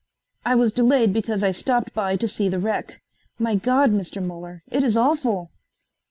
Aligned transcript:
"I 0.43 0.55
was 0.55 0.71
delayed 0.71 1.13
because 1.13 1.43
I 1.43 1.51
stopped 1.51 1.93
by 1.93 2.15
to 2.15 2.27
see 2.27 2.49
the 2.49 2.57
wreck. 2.57 3.03
My 3.37 3.53
God, 3.53 3.91
Mr. 3.91 4.19
Muller, 4.19 4.63
it 4.71 4.81
is 4.81 4.97
awful." 4.97 5.51